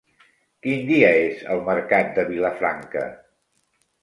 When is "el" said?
1.57-1.61